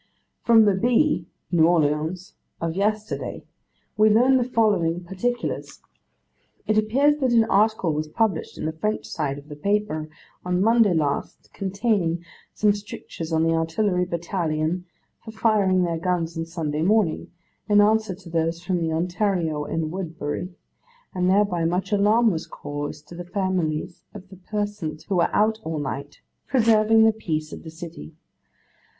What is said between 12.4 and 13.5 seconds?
some strictures on